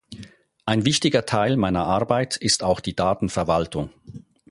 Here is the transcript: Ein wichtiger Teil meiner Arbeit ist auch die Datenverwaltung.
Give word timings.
Ein 0.65 0.83
wichtiger 0.85 1.27
Teil 1.27 1.57
meiner 1.57 1.85
Arbeit 1.85 2.35
ist 2.35 2.63
auch 2.63 2.79
die 2.79 2.95
Datenverwaltung. 2.95 3.91